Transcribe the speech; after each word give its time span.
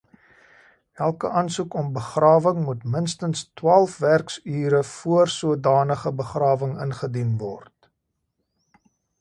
Elke 1.07 1.29
aansoek 1.41 1.75
om 1.81 1.91
begrawing 1.97 2.63
moet 2.69 2.87
minstens 2.95 3.43
twaalf 3.61 3.99
werksure 4.07 4.81
voor 4.95 5.31
sodanige 5.37 6.15
begrawing 6.25 6.75
ingedien 6.87 7.33
word. 7.45 7.91